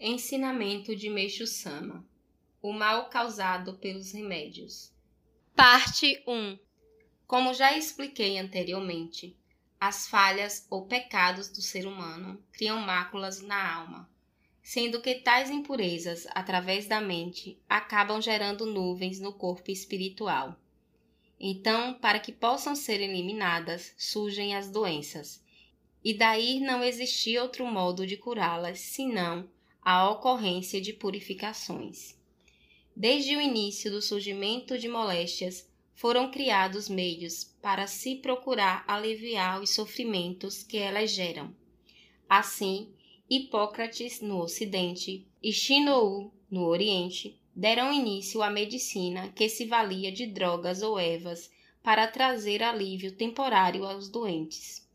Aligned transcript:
Ensinamento 0.00 0.94
de 0.94 1.08
Meixo 1.08 1.46
Sama 1.46 2.04
O 2.60 2.72
mal 2.72 3.08
causado 3.08 3.74
pelos 3.74 4.10
remédios. 4.10 4.92
Parte 5.54 6.20
1 6.26 6.58
Como 7.28 7.54
já 7.54 7.78
expliquei 7.78 8.36
anteriormente, 8.36 9.36
as 9.80 10.08
falhas 10.08 10.66
ou 10.68 10.84
pecados 10.86 11.48
do 11.48 11.62
ser 11.62 11.86
humano 11.86 12.42
criam 12.52 12.80
máculas 12.80 13.40
na 13.40 13.72
alma, 13.72 14.10
sendo 14.60 15.00
que 15.00 15.14
tais 15.14 15.48
impurezas, 15.48 16.26
através 16.34 16.88
da 16.88 17.00
mente, 17.00 17.56
acabam 17.68 18.20
gerando 18.20 18.66
nuvens 18.66 19.20
no 19.20 19.32
corpo 19.32 19.70
espiritual. 19.70 20.60
Então, 21.38 21.94
para 21.94 22.18
que 22.18 22.32
possam 22.32 22.74
ser 22.74 23.00
eliminadas, 23.00 23.94
surgem 23.96 24.56
as 24.56 24.68
doenças, 24.68 25.42
e 26.02 26.12
daí 26.12 26.58
não 26.58 26.82
existia 26.82 27.40
outro 27.40 27.64
modo 27.64 28.04
de 28.04 28.16
curá-las 28.16 28.80
senão 28.80 29.48
a 29.84 30.08
ocorrência 30.10 30.80
de 30.80 30.92
purificações. 30.92 32.16
Desde 32.96 33.36
o 33.36 33.40
início 33.40 33.90
do 33.90 34.00
surgimento 34.00 34.78
de 34.78 34.88
moléstias, 34.88 35.68
foram 35.94 36.30
criados 36.30 36.88
meios 36.88 37.44
para 37.60 37.86
se 37.86 38.16
procurar 38.16 38.84
aliviar 38.88 39.60
os 39.60 39.70
sofrimentos 39.70 40.62
que 40.62 40.78
elas 40.78 41.10
geram. 41.10 41.54
Assim, 42.28 42.92
Hipócrates 43.28 44.20
no 44.20 44.40
Ocidente 44.40 45.26
e 45.42 45.52
Shinou 45.52 46.32
no 46.50 46.64
Oriente 46.64 47.38
deram 47.54 47.92
início 47.92 48.42
à 48.42 48.50
medicina 48.50 49.28
que 49.32 49.48
se 49.48 49.66
valia 49.66 50.10
de 50.10 50.26
drogas 50.26 50.82
ou 50.82 50.98
ervas 50.98 51.50
para 51.82 52.08
trazer 52.08 52.62
alívio 52.62 53.12
temporário 53.12 53.84
aos 53.84 54.08
doentes. 54.08 54.88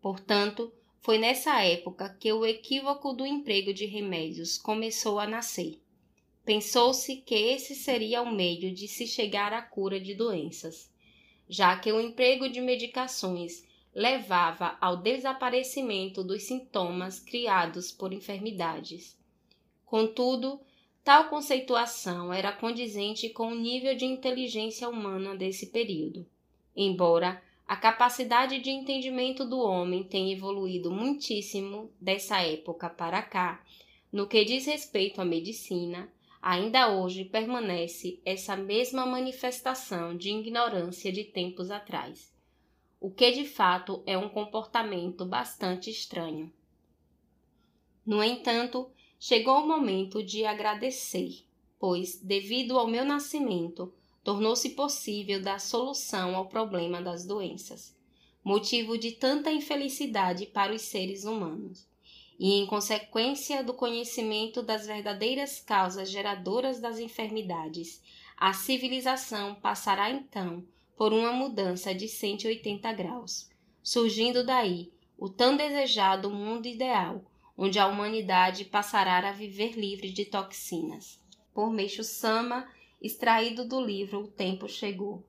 Portanto, 0.00 0.72
foi 1.06 1.18
nessa 1.18 1.62
época 1.62 2.08
que 2.18 2.32
o 2.32 2.44
equívoco 2.44 3.12
do 3.12 3.24
emprego 3.24 3.72
de 3.72 3.86
remédios 3.86 4.58
começou 4.58 5.20
a 5.20 5.26
nascer. 5.28 5.80
Pensou-se 6.44 7.18
que 7.18 7.32
esse 7.32 7.76
seria 7.76 8.22
o 8.22 8.34
meio 8.34 8.74
de 8.74 8.88
se 8.88 9.06
chegar 9.06 9.52
à 9.52 9.62
cura 9.62 10.00
de 10.00 10.16
doenças, 10.16 10.90
já 11.48 11.78
que 11.78 11.92
o 11.92 12.00
emprego 12.00 12.48
de 12.48 12.60
medicações 12.60 13.64
levava 13.94 14.76
ao 14.80 14.96
desaparecimento 14.96 16.24
dos 16.24 16.42
sintomas 16.42 17.20
criados 17.20 17.92
por 17.92 18.12
enfermidades. 18.12 19.16
Contudo, 19.84 20.60
tal 21.04 21.28
conceituação 21.28 22.32
era 22.32 22.50
condizente 22.50 23.28
com 23.28 23.52
o 23.52 23.54
nível 23.54 23.94
de 23.94 24.06
inteligência 24.06 24.88
humana 24.88 25.36
desse 25.36 25.66
período, 25.66 26.26
embora 26.74 27.40
a 27.66 27.74
capacidade 27.74 28.60
de 28.60 28.70
entendimento 28.70 29.44
do 29.44 29.58
homem 29.58 30.04
tem 30.04 30.32
evoluído 30.32 30.88
muitíssimo 30.88 31.90
dessa 32.00 32.40
época 32.40 32.88
para 32.88 33.20
cá. 33.22 33.64
No 34.12 34.28
que 34.28 34.44
diz 34.44 34.66
respeito 34.66 35.20
à 35.20 35.24
medicina, 35.24 36.08
ainda 36.40 36.92
hoje 36.92 37.24
permanece 37.24 38.20
essa 38.24 38.56
mesma 38.56 39.04
manifestação 39.04 40.16
de 40.16 40.30
ignorância 40.30 41.10
de 41.10 41.24
tempos 41.24 41.72
atrás, 41.72 42.32
o 43.00 43.10
que 43.10 43.32
de 43.32 43.44
fato 43.44 44.00
é 44.06 44.16
um 44.16 44.28
comportamento 44.28 45.26
bastante 45.26 45.90
estranho. 45.90 46.52
No 48.06 48.22
entanto, 48.22 48.88
chegou 49.18 49.58
o 49.58 49.66
momento 49.66 50.22
de 50.22 50.44
agradecer, 50.44 51.44
pois, 51.80 52.20
devido 52.22 52.78
ao 52.78 52.86
meu 52.86 53.04
nascimento, 53.04 53.92
tornou-se 54.26 54.70
possível 54.70 55.40
dar 55.40 55.60
solução 55.60 56.34
ao 56.34 56.48
problema 56.48 57.00
das 57.00 57.24
doenças, 57.24 57.96
motivo 58.42 58.98
de 58.98 59.12
tanta 59.12 59.52
infelicidade 59.52 60.46
para 60.46 60.74
os 60.74 60.82
seres 60.82 61.22
humanos. 61.22 61.86
E 62.36 62.54
em 62.54 62.66
consequência 62.66 63.62
do 63.62 63.72
conhecimento 63.72 64.64
das 64.64 64.84
verdadeiras 64.84 65.60
causas 65.60 66.10
geradoras 66.10 66.80
das 66.80 66.98
enfermidades, 66.98 68.02
a 68.36 68.52
civilização 68.52 69.54
passará 69.54 70.10
então 70.10 70.66
por 70.96 71.12
uma 71.12 71.30
mudança 71.30 71.94
de 71.94 72.08
180 72.08 72.92
graus, 72.94 73.48
surgindo 73.80 74.44
daí 74.44 74.90
o 75.16 75.28
tão 75.28 75.56
desejado 75.56 76.30
mundo 76.30 76.66
ideal, 76.66 77.24
onde 77.56 77.78
a 77.78 77.86
humanidade 77.86 78.64
passará 78.64 79.18
a 79.28 79.30
viver 79.30 79.78
livre 79.78 80.10
de 80.10 80.24
toxinas. 80.24 81.24
Por 81.54 81.70
Meixo 81.70 82.02
Sama, 82.02 82.68
extraído 83.00 83.66
do 83.66 83.80
livro 83.80 84.20
O 84.20 84.28
Tempo 84.28 84.68
Chegou. 84.68 85.26